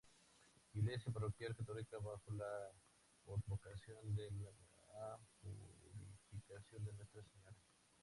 Iglesia 0.73 1.11
parroquial 1.13 1.55
católica 1.55 1.99
bajo 1.99 2.31
la 2.31 2.71
advocación 3.31 4.15
de 4.15 4.31
la 4.93 5.19
Purificación 5.43 6.83
de 6.85 6.93
Nuestra 6.93 7.21
Señora. 7.21 7.55